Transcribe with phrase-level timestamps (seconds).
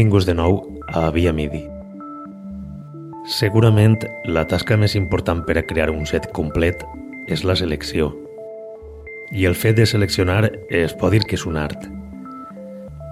[0.00, 0.54] Benvinguts de nou
[0.96, 1.58] a Via Midi.
[3.28, 6.86] Segurament la tasca més important per a crear un set complet
[7.28, 8.06] és la selecció.
[9.36, 11.84] I el fet de seleccionar es pot dir que és un art.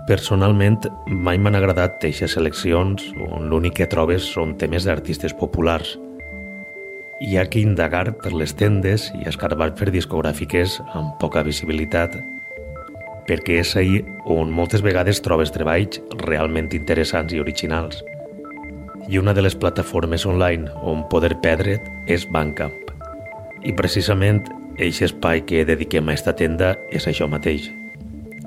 [0.09, 5.93] Personalment, mai m'han agradat aquestes seleccions on l'únic que trobes són temes d'artistes populars.
[7.21, 12.17] Hi ha que indagar per les tendes i escarbar per discogràfiques amb poca visibilitat
[13.29, 18.01] perquè és ahir on moltes vegades trobes treballs realment interessants i originals.
[19.09, 22.75] I una de les plataformes online on poder perdre't és Bandcamp.
[23.65, 24.43] I precisament
[24.79, 27.71] aquest espai que dediquem a esta tenda és això mateix.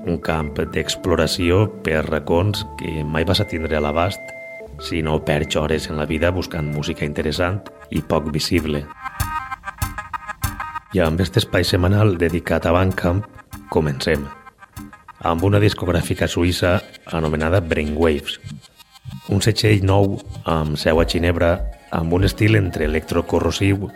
[0.02, 4.22] Un camp d'exploració per racons que mai vas a tindre a l'abast
[4.82, 8.86] si no perds hores en la vida buscant música interessant i poc visible.
[10.92, 13.24] I amb aquest espai setmanal dedicat a Bandcamp,
[13.70, 14.26] comencem
[15.22, 18.40] amb una discogràfica suïssa anomenada Brainwaves.
[19.30, 20.18] Un setxell nou
[20.50, 21.52] amb seu a Ginebra
[21.92, 23.90] amb un estil entre electrocorrosiu,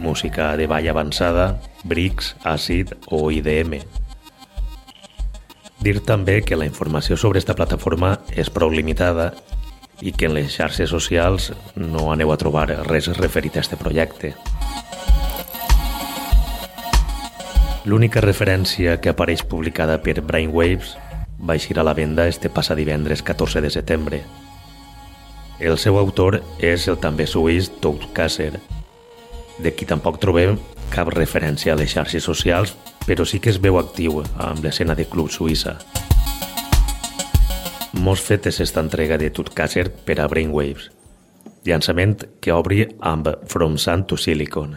[0.00, 3.80] música de ball avançada, bricks, àcid o IDM.
[5.82, 9.32] Dir també que la informació sobre esta plataforma és prou limitada
[10.02, 14.34] i que en les xarxes socials no aneu a trobar res referit a este projecte.
[17.88, 20.90] L'única referència que apareix publicada per Brainwaves
[21.40, 24.18] va eixir a la venda este passat divendres 14 de setembre.
[25.58, 28.58] El seu autor és el també suís Toad Kasser,
[29.64, 30.58] de qui tampoc trobem
[30.92, 32.74] cap referència a les xarxes socials,
[33.06, 35.78] però sí que es veu actiu amb l'escena de club suïssa.
[38.04, 40.90] Mos fet és esta entrega de Kasser per a Brainwaves,
[41.64, 44.76] llançament que obri amb From Sun to Silicon.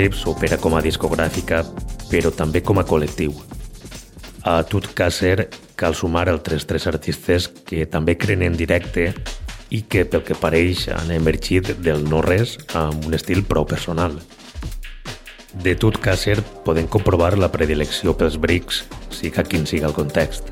[0.00, 1.58] Brainwaves opera com a discogràfica,
[2.08, 3.34] però també com a col·lectiu.
[4.48, 9.10] A Tutcaser cal sumar altres tres artistes que també creen en directe
[9.68, 14.16] i que, pel que pareix, han emergit del no-res amb un estil prou personal.
[15.52, 20.48] De Tutcaser podem comprovar la predilecció pels brics, siga quin siga el context.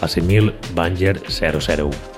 [0.00, 2.11] Asimil Banger 001.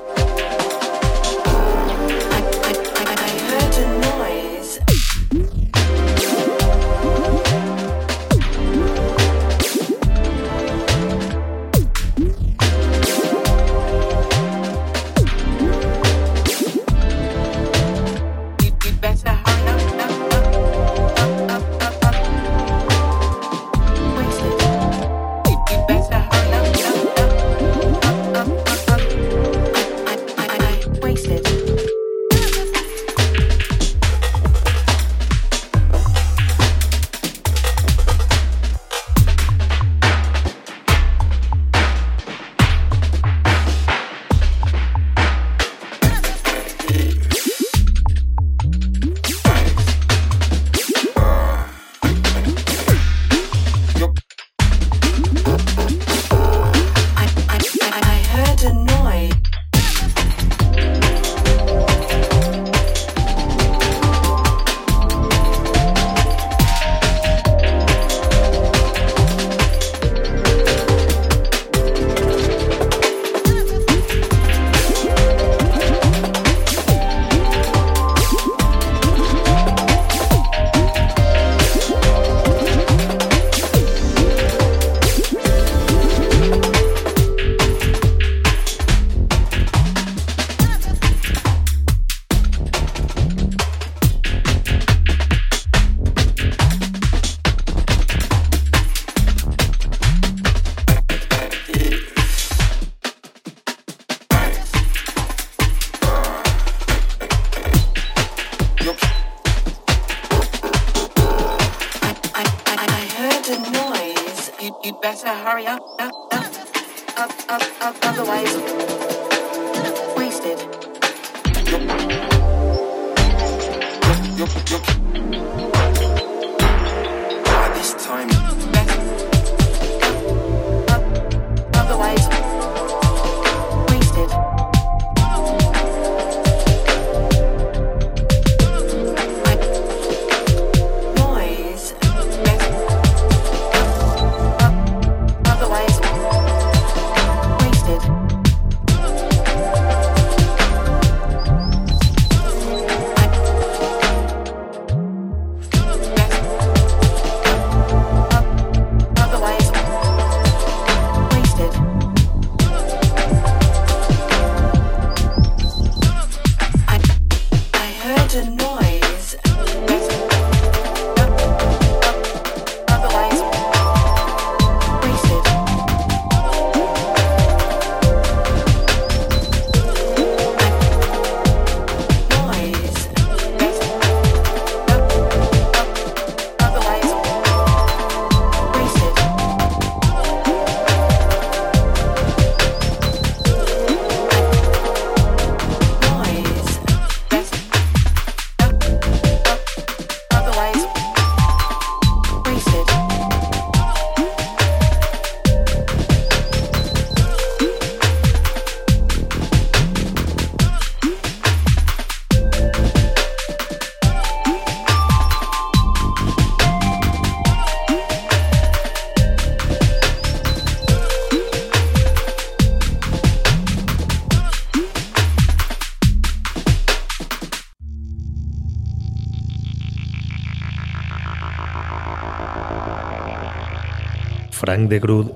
[234.54, 235.32] Frank de Groot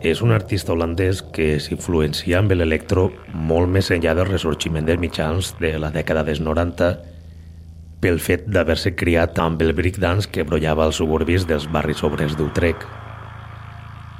[0.00, 3.10] és un artista holandès que s'influencia amb l'electro
[3.50, 6.88] molt més enllà del ressorgiment dels mitjans de la dècada dels 90
[8.00, 12.84] pel fet d'haver-se criat amb el breakdance que brollava als suburbis dels barris obrers d'Utrecht.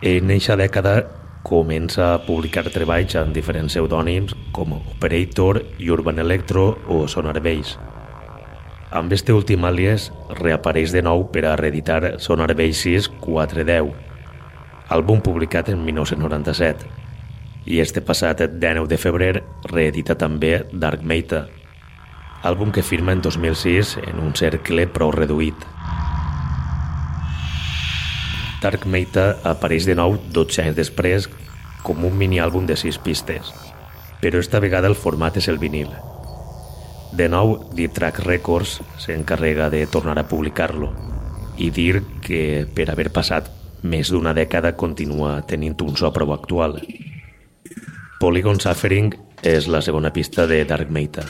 [0.04, 0.98] En eixa dècada
[1.46, 7.78] comença a publicar treballs amb diferents pseudònims com Operator, Urban Electro o Sonar Bass.
[8.96, 14.05] Amb este últim àlies reapareix de nou per a reeditar Sonar Basses 410,
[14.88, 16.86] àlbum publicat en 1997,
[17.66, 19.32] i este passat 19 de febrer
[19.66, 21.46] reedita també Dark Matter,
[22.46, 25.66] àlbum que firma en 2006 en un cercle prou reduït.
[28.62, 31.26] Dark Matter apareix de nou 12 anys després
[31.82, 33.50] com un mini-àlbum de 6 pistes,
[34.22, 35.90] però esta vegada el format és el vinil.
[37.16, 40.92] De nou, Deep Track Records s'encarrega de tornar a publicar-lo
[41.56, 43.48] i dir que per haver passat
[43.82, 46.80] més d'una dècada continua tenint un so prou actual.
[48.20, 49.12] Polygon Suffering
[49.44, 51.26] és la segona pista de Dark Matter.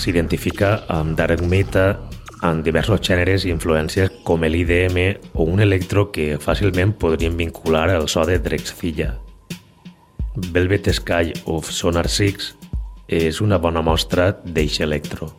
[0.00, 1.84] S'identifica amb Dark Meta
[2.46, 4.98] en diversos gèneres i influències com l'IDM
[5.34, 9.12] o un electro que fàcilment podrien vincular al so de Drexcilla.
[10.54, 12.54] Velvet Sky of Sonar 6
[13.20, 15.32] és una bona mostra d'eix electro.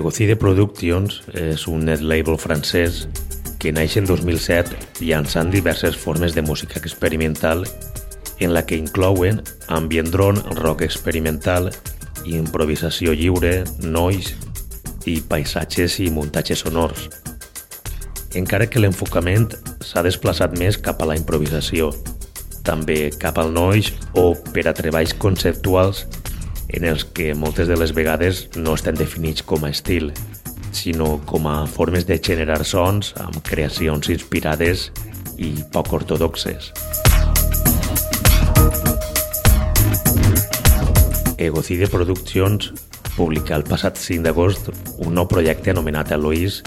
[0.00, 3.02] Egocide Productions és un net label francès
[3.60, 7.66] que naix en 2007 llançant diverses formes de música experimental
[8.40, 11.68] en la que inclouen ambient drone, rock experimental,
[12.24, 14.38] improvisació lliure, noise
[15.04, 17.10] i paisatges i muntatges sonors.
[18.40, 19.50] Encara que l'enfocament
[19.84, 21.90] s'ha desplaçat més cap a la improvisació,
[22.64, 26.06] també cap al noise o per a treballs conceptuals
[26.80, 30.14] en els que moltes de les vegades no estan definits com a estil,
[30.72, 34.86] sinó com a formes de generar sons amb creacions inspirades
[35.36, 36.70] i poc ortodoxes.
[41.36, 42.72] Egocide Productions
[43.12, 44.72] publica el passat 5 d'agost
[45.04, 46.62] un nou projecte anomenat Eloís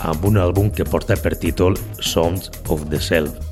[0.00, 3.49] amb un àlbum que porta per títol Sounds of the Self,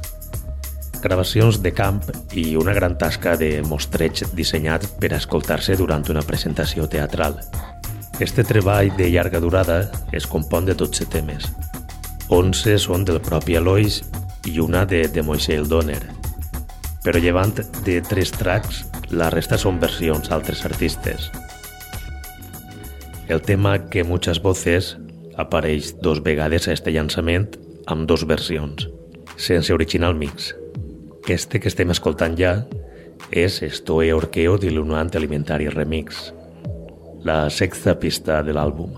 [1.02, 2.02] gravacions de camp
[2.34, 7.38] i una gran tasca de mostreig dissenyat per escoltar-se durant una presentació teatral.
[8.20, 9.80] Este treball de llarga durada
[10.12, 11.46] es compon de 12 temes.
[12.28, 14.02] 11 són del propi Alois
[14.44, 16.02] i una de, de Moishe Donner.
[17.04, 17.54] Però llevant
[17.86, 21.30] de tres tracks, la resta són versions d'altres artistes.
[23.28, 24.96] El tema que muchas voces
[25.36, 27.48] apareix dos vegades a este llançament
[27.86, 28.88] amb dos versions,
[29.36, 30.52] sense original mix.
[31.28, 32.54] Este que estem escoltant ja
[33.36, 36.30] és Estoy Orqueo de l'Unant Alimentari Remix,
[37.28, 38.96] la sexta pista de l'àlbum.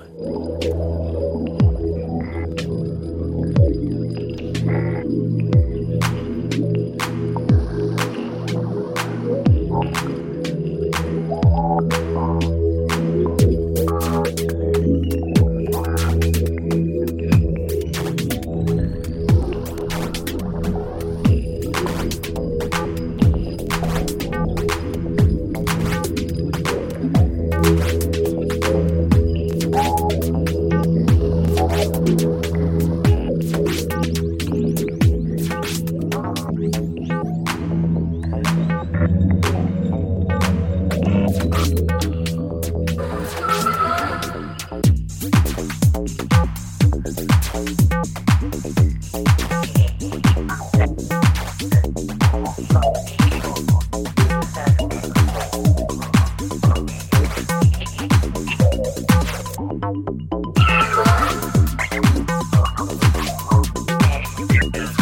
[64.73, 65.00] Yeah.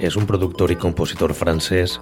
[0.00, 1.98] És un productor i compositor francès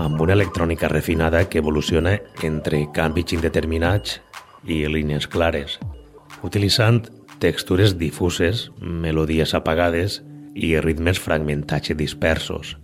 [0.00, 4.18] amb una electrònica refinada que evoluciona entre canvis indeterminats
[4.64, 5.76] i línies clares,
[6.42, 7.04] utilitzant
[7.38, 10.22] textures difuses, melodies apagades
[10.54, 12.76] i ritmes fragmentats i dispersos.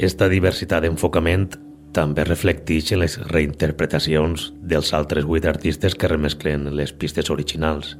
[0.00, 1.50] Esta diversitat d'enfocament
[1.94, 7.96] també reflecteix en les reinterpretacions dels altres vuit artistes que remesclen les pistes originals.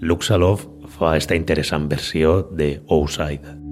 [0.00, 0.66] Luxalov
[0.98, 3.65] fa esta interessant versió de Outside.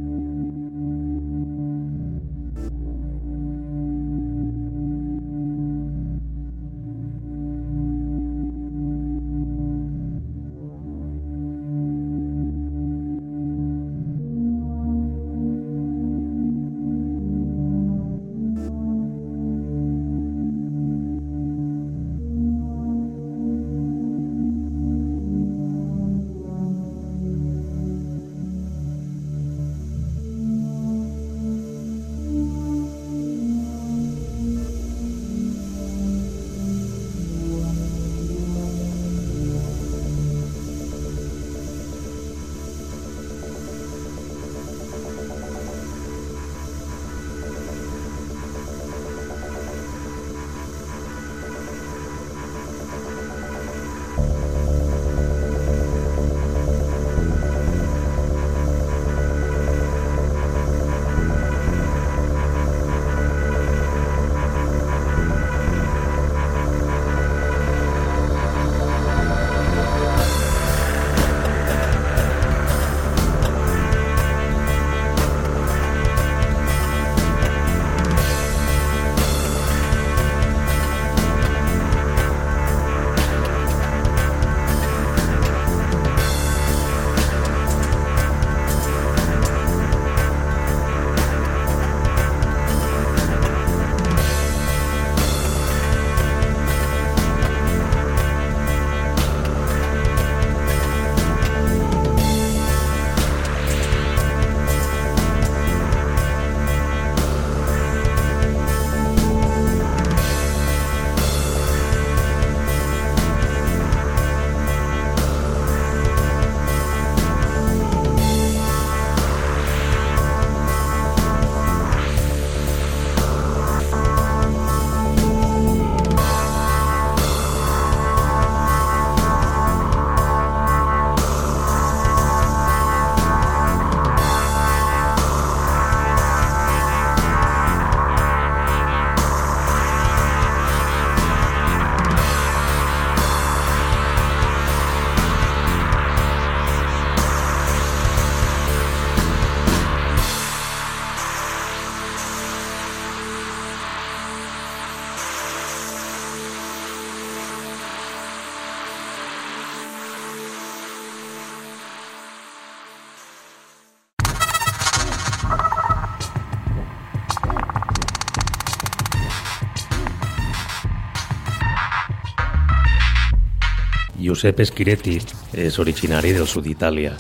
[174.45, 175.15] Giuseppe Schiretti
[175.57, 177.15] és originari del sud d'Itàlia.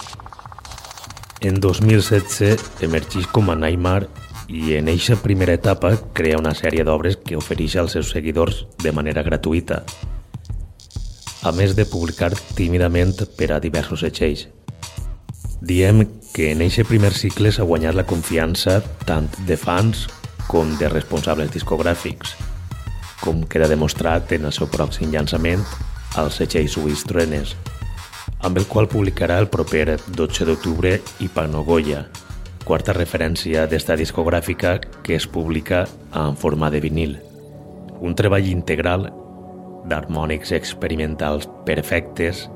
[1.40, 4.10] En 2016 emergeix com a Neymar
[4.52, 8.92] i en eixa primera etapa crea una sèrie d'obres que ofereix als seus seguidors de
[8.92, 9.78] manera gratuïta,
[11.48, 14.44] a més de publicar tímidament per a diversos setxells.
[15.64, 20.04] Diem que en eixe primer cicle s'ha guanyat la confiança tant de fans
[20.44, 22.36] com de responsables discogràfics,
[23.24, 25.64] com queda demostrat en el seu pròxim llançament
[26.16, 27.54] al setxell suís Trenes,
[28.44, 32.04] amb el qual publicarà el proper 12 d'octubre i Panogoya,
[32.64, 37.18] quarta referència d'esta discogràfica que es publica en forma de vinil.
[38.00, 39.08] Un treball integral
[39.88, 42.46] d'harmònics experimentals perfectes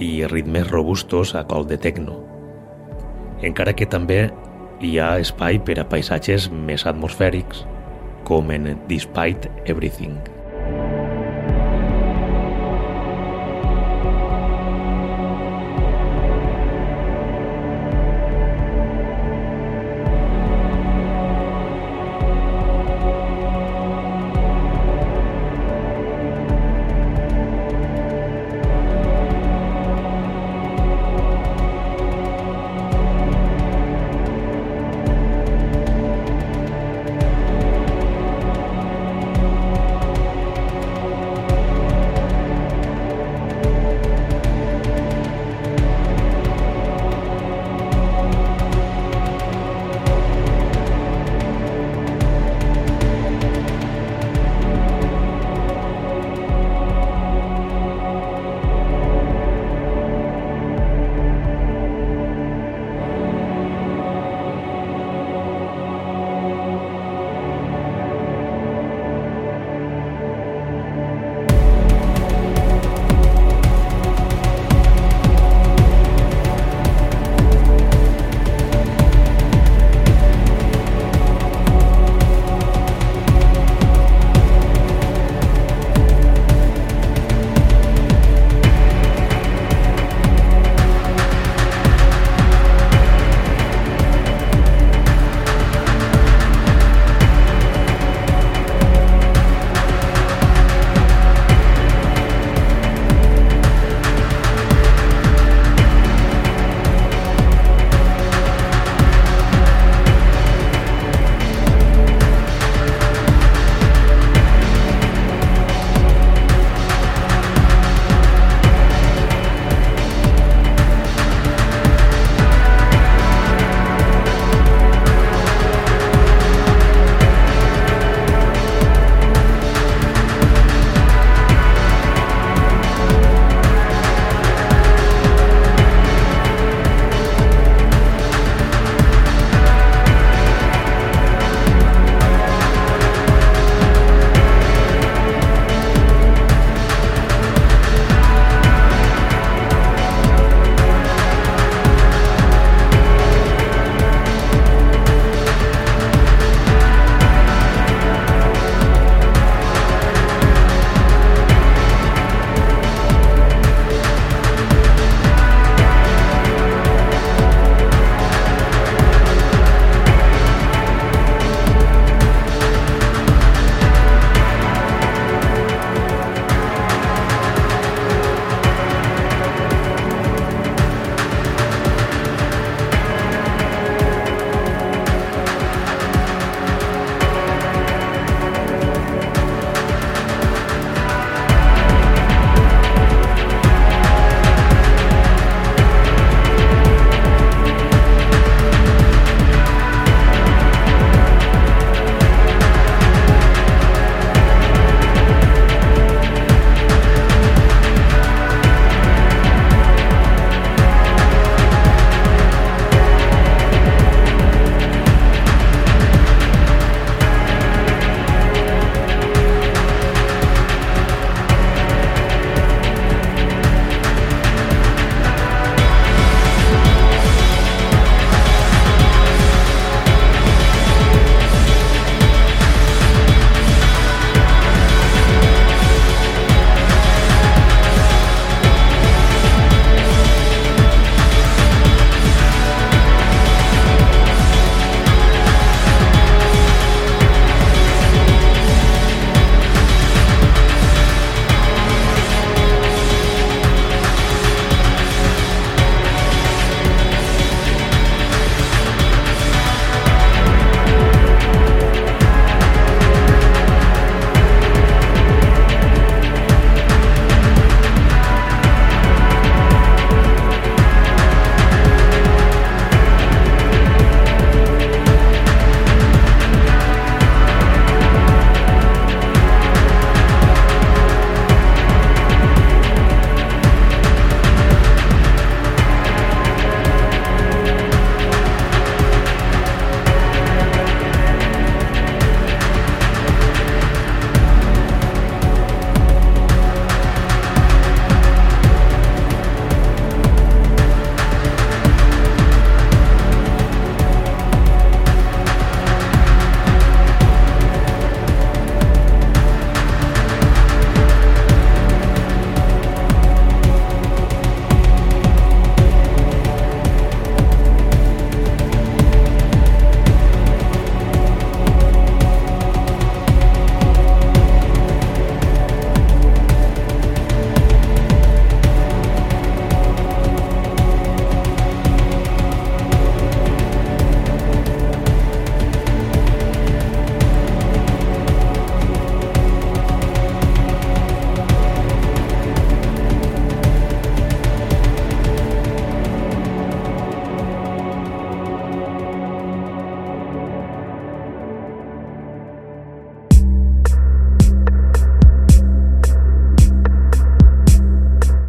[0.00, 2.16] i ritmes robustos a col de tecno.
[3.42, 4.30] Encara que també
[4.82, 7.66] hi ha espai per a paisatges més atmosfèrics,
[8.24, 10.16] com en Despite Everything.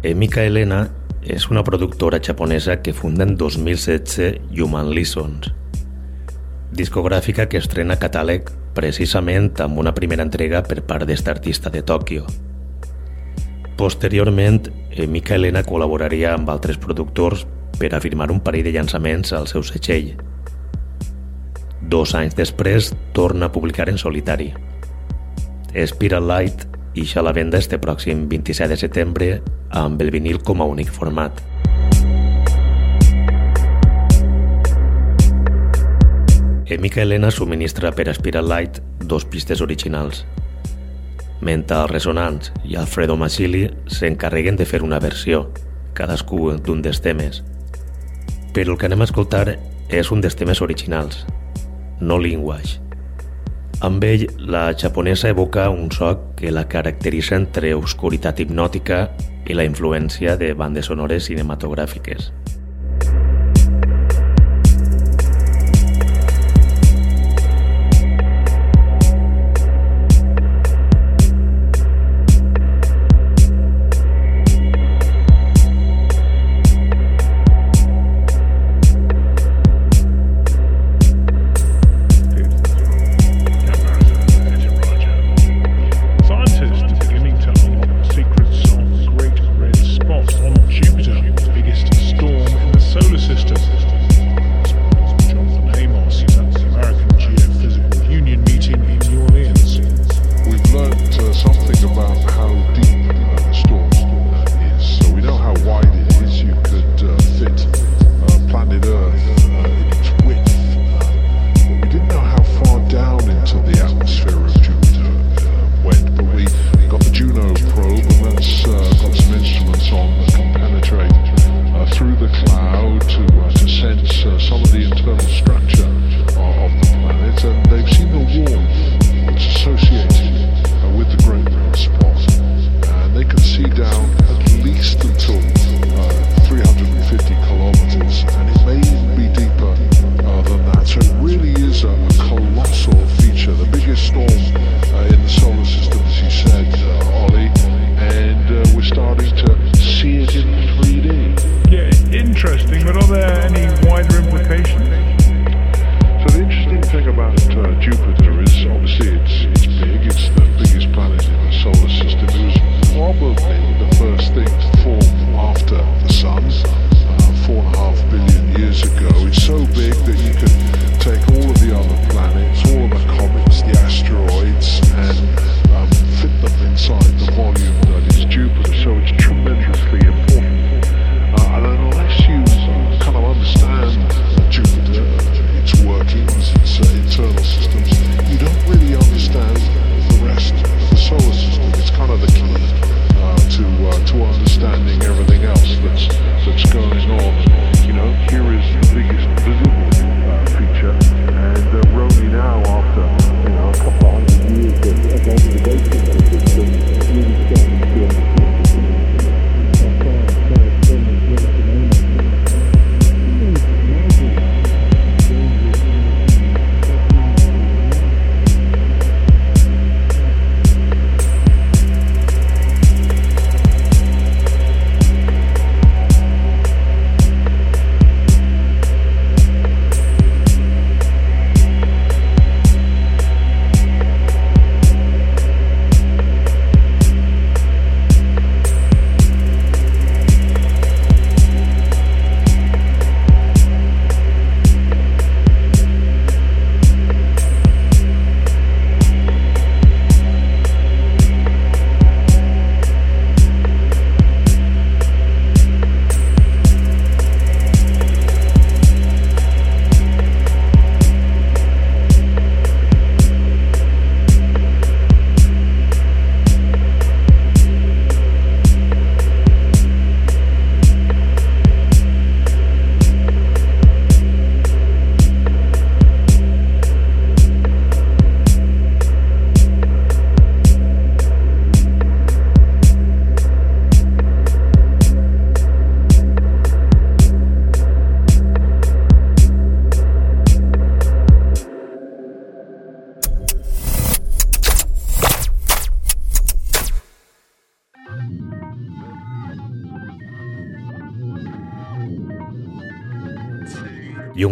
[0.04, 0.90] Emika Elena
[1.24, 5.48] és una productora japonesa que funda en 2016 Human Lessons,
[6.76, 12.26] discogràfica que estrena catàleg precisament amb una primera entrega per part d'esta artista de Tòquio.
[13.80, 17.46] Posteriorment, Emika Elena col·laboraria amb altres productors
[17.80, 20.12] per a firmar un parell de llançaments al seu setxell.
[21.80, 24.52] Dos anys després, torna a publicar en solitari.
[25.72, 29.28] Spiral Light ixa a la venda este pròxim 27 de setembre
[29.70, 31.42] amb el vinil com a únic format.
[36.64, 40.24] Emika Elena subministra per Spiral Light dos pistes originals.
[41.40, 45.50] Mental Resonance i Alfredo Masili s'encarreguen de fer una versió,
[45.92, 47.42] cadascú d'un dels temes.
[48.54, 49.58] Però el que anem a escoltar
[49.90, 51.26] és un dels temes originals,
[52.00, 52.80] no Linguage.
[53.84, 59.00] Amb ell, la japonesa evoca un so que la caracteritza entre oscuritat hipnòtica
[59.44, 62.30] i la influència de bandes sonores cinematogràfiques.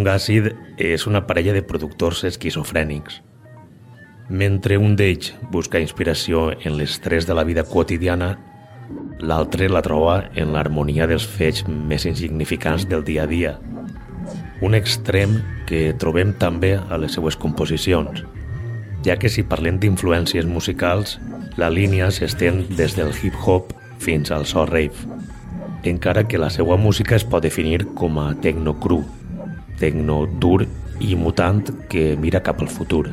[0.02, 0.48] Young Acid
[0.82, 3.20] és una parella de productors esquizofrènics.
[4.34, 8.32] Mentre un d'ells busca inspiració en l'estrès de la vida quotidiana,
[9.20, 13.54] l'altre la troba en l'harmonia dels fets més insignificants del dia a dia.
[14.60, 15.38] Un extrem
[15.70, 18.24] que trobem també a les seues composicions,
[19.06, 21.20] ja que si parlem d'influències musicals,
[21.62, 23.70] la línia s'estén des del hip-hop
[24.02, 25.06] fins al so rave,
[25.86, 29.04] encara que la seva música es pot definir com a tecno cru,
[29.82, 30.62] tecno dur
[31.02, 33.08] i mutant que mira cap al futur.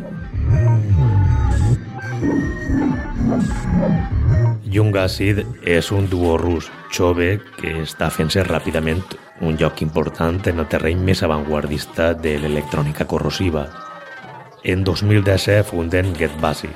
[4.69, 9.01] Young Acid és un duo rus jove que està fent-se ràpidament
[9.41, 13.65] un lloc important en el terreny més avantguardista de l'electrònica corrosiva.
[14.63, 16.69] En 2017 funden Get Bassy,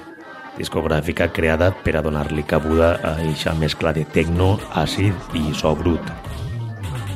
[0.57, 6.32] discogràfica creada per a donar-li cabuda a eixa mescla de techno, àcid i so brut.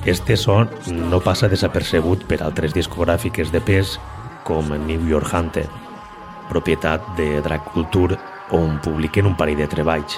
[0.07, 3.97] Este son no passa desapercebut per altres discogràfiques de pes
[4.47, 5.65] com New York Hunter,
[6.47, 8.15] propietat de Drag Culture
[8.55, 10.15] on publiquen un parell de treballs,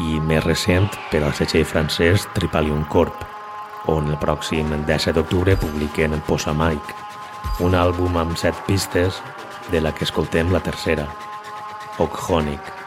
[0.00, 3.26] i més recent per al setxell francès Tripalium Corp,
[3.92, 6.96] on el pròxim 10 d'octubre publiquen Posa Mike,
[7.60, 9.20] un àlbum amb set pistes
[9.68, 11.04] de la que escoltem la tercera,
[12.00, 12.83] Okhonic.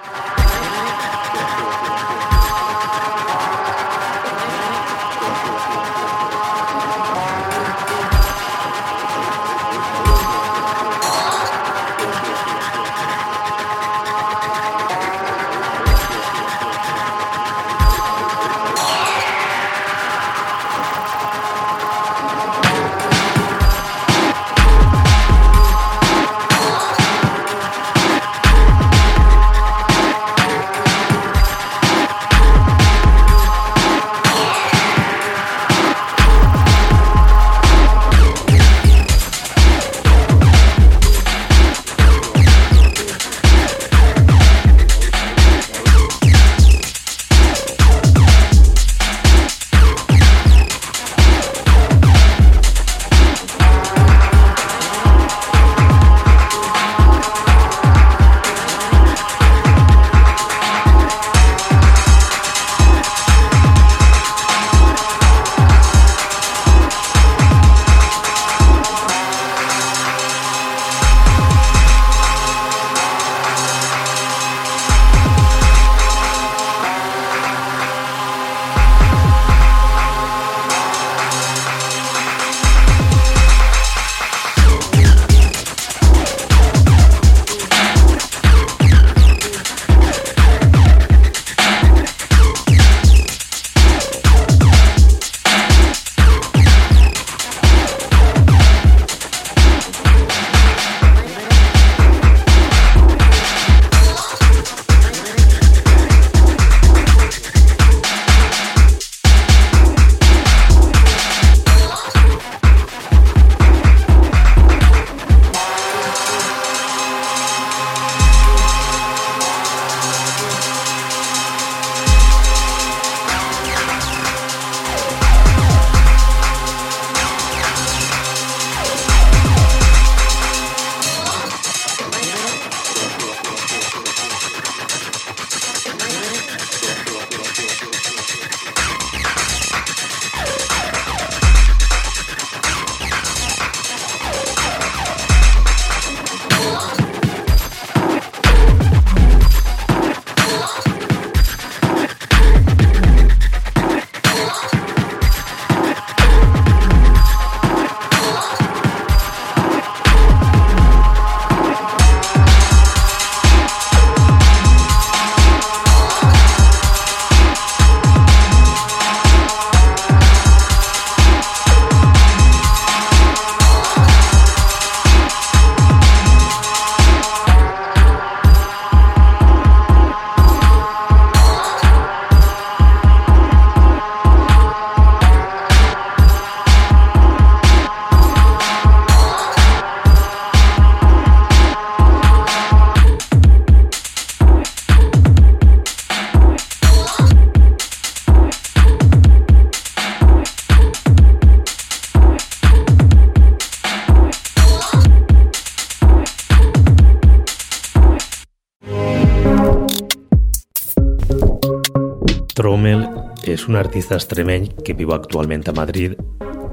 [213.68, 216.16] Un artista extremeny que viu actualment a Madrid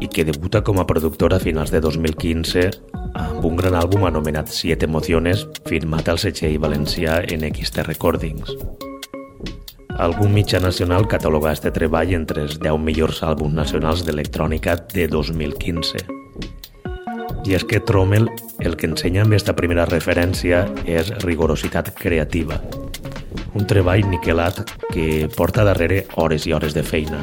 [0.02, 2.64] i que debuta com a productora a finals de 2015
[3.14, 8.54] amb un gran àlbum anomenat Siete Emociones firmat al setxell valencià en XT Recordings.
[9.94, 16.02] Algun mitjà nacional cataloga este treball entre els 10 millors àlbums nacionals d'electrònica de 2015.
[17.44, 18.30] I és que Trommel
[18.64, 22.58] el que ensenya amb aquesta primera referència és rigorositat creativa,
[23.54, 27.22] un treball niquelat que porta darrere hores i hores de feina.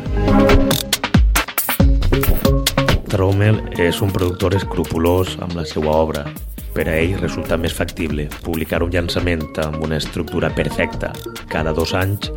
[3.11, 6.23] Trommel és un productor escrupulós amb la seva obra.
[6.71, 11.11] Per a ell resulta més factible publicar un llançament amb una estructura perfecta
[11.51, 12.32] cada dos anys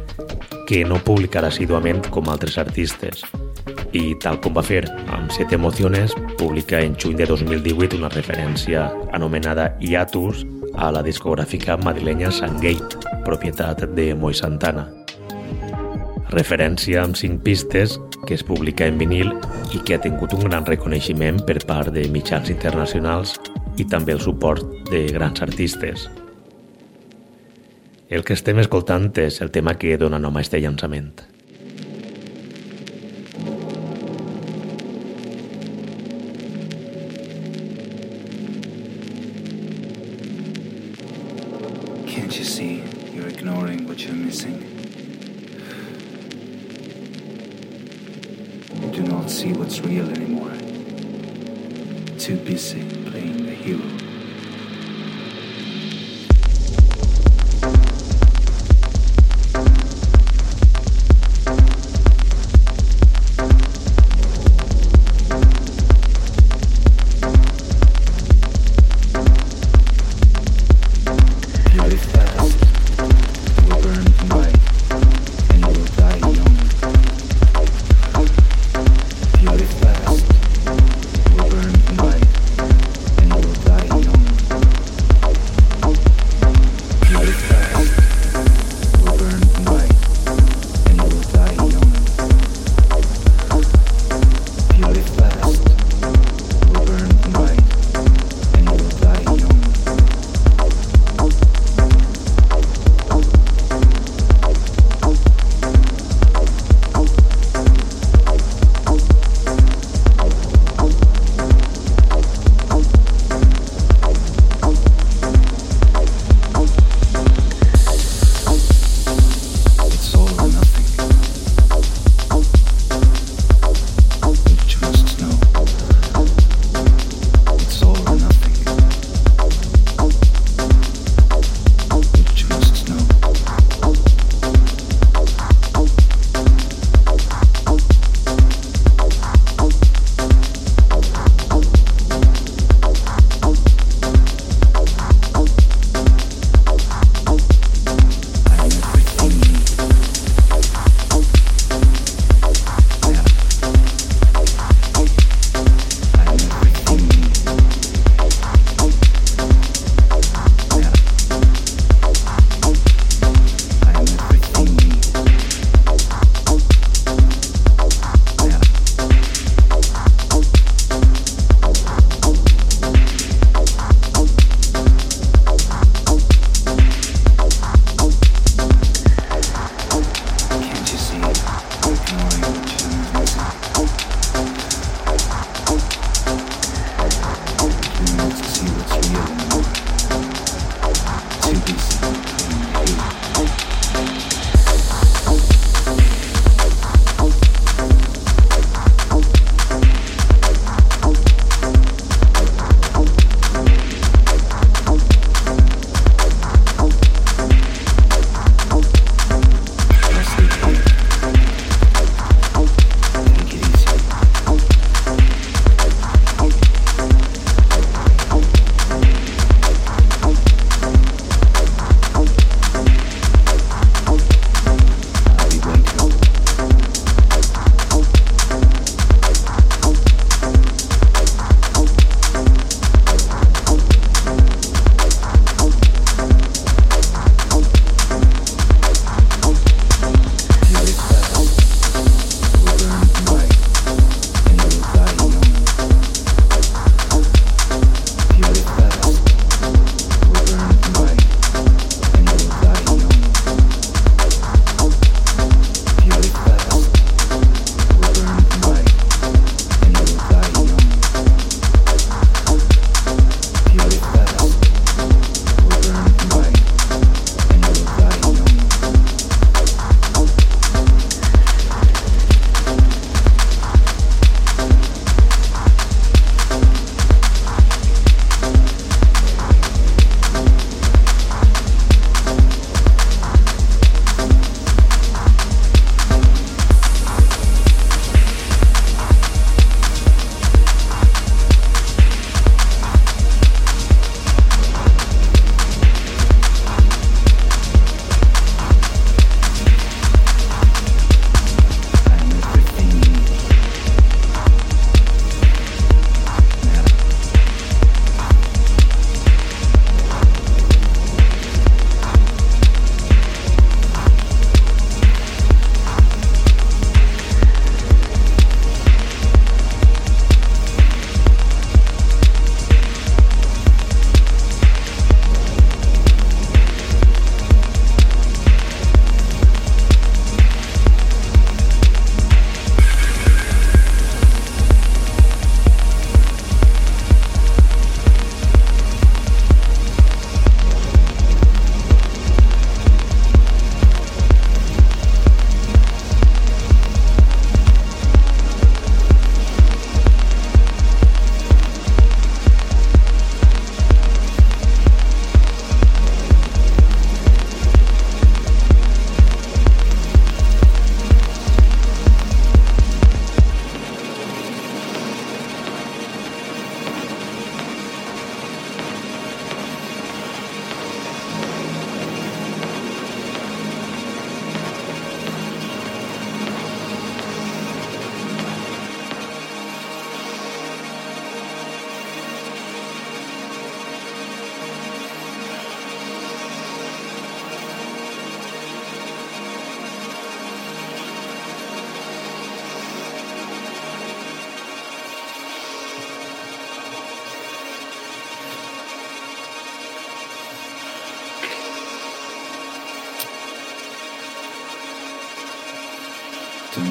[0.67, 3.23] que no publicar assiduament com altres artistes.
[3.95, 4.83] I tal com va fer
[5.15, 10.43] amb Set Emociones, publica en juny de 2018 una referència anomenada Iatus
[10.77, 14.89] a la discogràfica madrilenya Sungate, propietat de Moi Santana
[16.35, 19.31] referència amb cinc pistes que es publica en vinil
[19.75, 23.37] i que ha tingut un gran reconeixement per part de mitjans internacionals
[23.79, 26.09] i també el suport de grans artistes.
[28.09, 31.34] El que estem escoltant és el tema que dona nom a aquest llançament.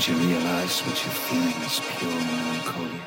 [0.05, 3.05] Don't you realize what you're feeling is pure melancholia?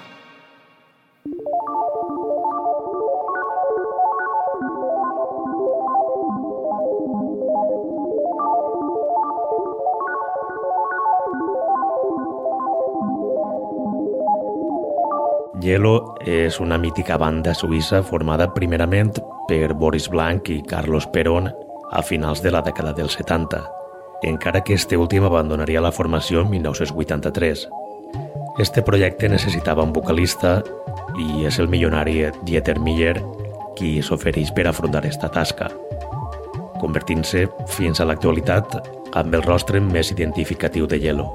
[15.60, 19.20] Yellow és una mítica banda suïssa formada primerament
[19.50, 21.52] per Boris Blanc i Carlos Perón
[21.92, 23.66] a finals de la dècada dels 70,
[24.22, 27.68] encara que este últim abandonaria la formació en 1983.
[28.58, 30.62] Este projecte necessitava un vocalista
[31.20, 33.18] i és el milionari Dieter Miller
[33.76, 35.68] qui s'ofereix per afrontar esta tasca,
[36.80, 38.78] convertint-se fins a l'actualitat
[39.16, 41.30] amb el rostre més identificatiu de Yellow.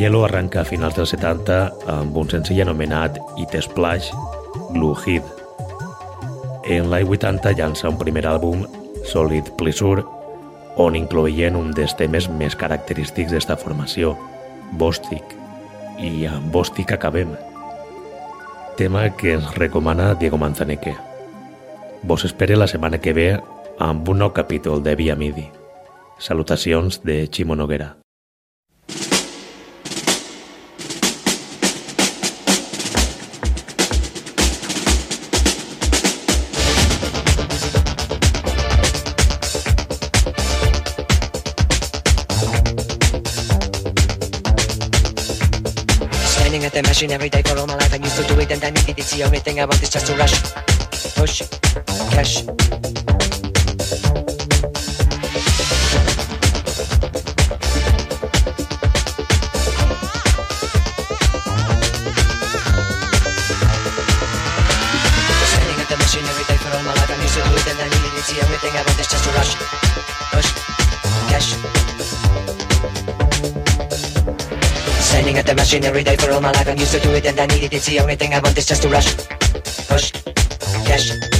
[0.00, 1.60] Yellow arranca a finals dels 70
[1.92, 4.10] amb un senzill anomenat It Splash,
[4.72, 5.41] Blue Heat.
[6.64, 8.66] En l'any 80 llança un primer àlbum,
[9.10, 10.04] Solid Pleasure,
[10.78, 14.14] on incloïen un dels temes més característics d'esta formació,
[14.78, 15.34] Bostic.
[15.98, 17.34] I amb Bostic acabem.
[18.78, 20.94] Tema que ens recomana Diego Manzaneque.
[22.02, 23.28] Vos espere la setmana que ve
[23.78, 25.48] amb un nou capítol de Via Midi.
[26.18, 28.01] Salutacions de Ximo Noguera.
[46.74, 47.92] At the machine every day for all my life.
[47.92, 49.04] I used to do it and I needed it.
[49.04, 50.40] The only thing I want is just to rush,
[51.14, 51.42] push,
[52.10, 52.38] cash.
[52.38, 52.56] Standing
[65.80, 67.10] at the machine every day for all my life.
[67.10, 68.12] I used to do it and I needed
[68.64, 69.81] I want is just to rush,
[75.32, 76.68] Standing at the machine every day for all my life.
[76.68, 77.72] I'm used to do it and I need it.
[77.72, 79.16] It's the only thing I want is just to rush,
[79.88, 80.12] push,
[80.84, 81.31] cash.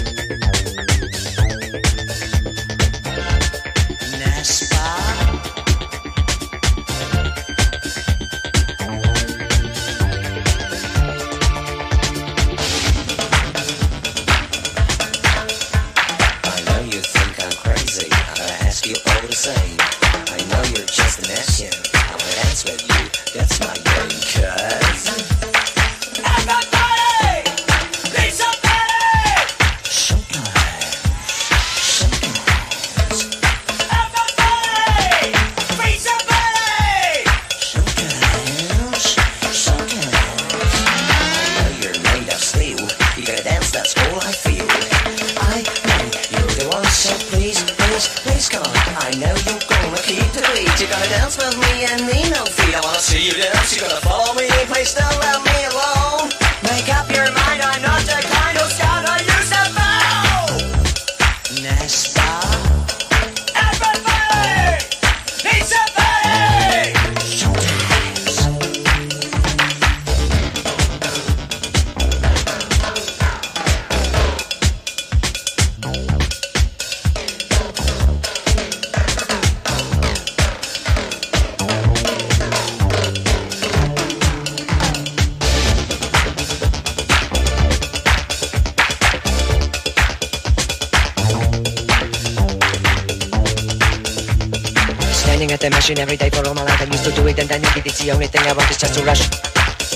[95.93, 96.81] Machine every day for all my life.
[96.81, 97.85] I used to do it and I need it.
[97.85, 99.29] It's the only thing I want is just to rush,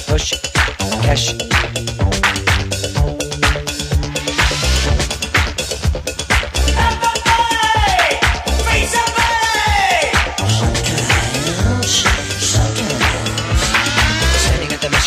[0.05, 0.35] push,
[1.01, 1.33] cash.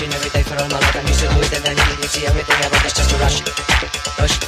[0.02, 0.96] Every day for all my life.
[0.96, 2.18] I used to do it and I need it.
[2.18, 3.42] I want is just to rush,
[4.18, 4.40] push.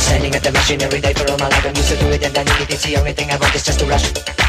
[0.00, 1.09] Standing at the machine every day
[2.30, 2.80] and I need it.
[2.80, 4.39] The only thing I want is just to rush.